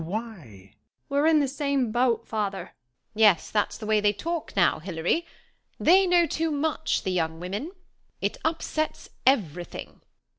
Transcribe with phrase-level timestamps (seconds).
[0.01, 0.33] Then why?
[0.35, 0.73] SYDNEY
[1.09, 2.71] We're in the same boat, father.
[2.71, 5.27] MISS FAIRFIELD Yes, that's the way they talk now, Hilary.
[5.79, 7.71] They know too much, the young women.
[8.19, 10.01] It upsets every thing.